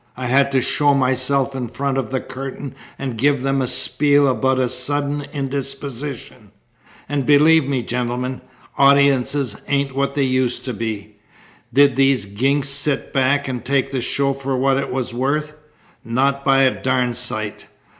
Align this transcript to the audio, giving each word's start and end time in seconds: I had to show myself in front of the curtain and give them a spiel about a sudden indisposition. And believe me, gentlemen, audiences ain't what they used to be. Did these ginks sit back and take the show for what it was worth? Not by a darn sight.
I 0.17 0.25
had 0.25 0.51
to 0.53 0.63
show 0.63 0.95
myself 0.95 1.53
in 1.55 1.67
front 1.67 1.95
of 1.99 2.09
the 2.09 2.19
curtain 2.19 2.73
and 2.97 3.19
give 3.19 3.43
them 3.43 3.61
a 3.61 3.67
spiel 3.67 4.27
about 4.27 4.57
a 4.57 4.67
sudden 4.67 5.27
indisposition. 5.31 6.51
And 7.07 7.23
believe 7.23 7.69
me, 7.69 7.83
gentlemen, 7.83 8.41
audiences 8.79 9.57
ain't 9.67 9.93
what 9.93 10.15
they 10.15 10.23
used 10.23 10.65
to 10.65 10.73
be. 10.73 11.17
Did 11.71 11.97
these 11.97 12.25
ginks 12.25 12.69
sit 12.69 13.13
back 13.13 13.47
and 13.47 13.63
take 13.63 13.91
the 13.91 14.01
show 14.01 14.33
for 14.33 14.57
what 14.57 14.77
it 14.79 14.91
was 14.91 15.13
worth? 15.13 15.55
Not 16.03 16.43
by 16.43 16.63
a 16.63 16.71
darn 16.81 17.13
sight. 17.13 17.67